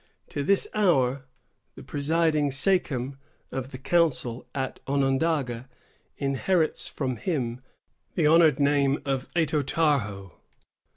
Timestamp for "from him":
6.87-7.61